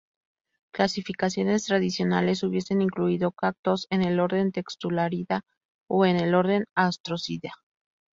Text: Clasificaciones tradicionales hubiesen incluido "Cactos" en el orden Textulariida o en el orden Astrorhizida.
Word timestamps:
Clasificaciones 0.73 1.65
tradicionales 1.65 2.41
hubiesen 2.41 2.81
incluido 2.81 3.31
"Cactos" 3.33 3.85
en 3.91 4.01
el 4.01 4.19
orden 4.19 4.51
Textulariida 4.51 5.45
o 5.87 6.07
en 6.07 6.15
el 6.17 6.33
orden 6.33 6.65
Astrorhizida. 6.75 7.51